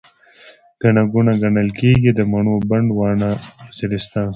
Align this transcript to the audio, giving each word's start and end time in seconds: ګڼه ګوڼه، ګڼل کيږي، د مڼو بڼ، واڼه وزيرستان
ګڼه 0.81 1.03
ګوڼه، 1.11 1.33
ګڼل 1.41 1.69
کيږي، 1.79 2.11
د 2.13 2.19
مڼو 2.31 2.55
بڼ، 2.69 2.83
واڼه 2.97 3.29
وزيرستان 3.67 4.27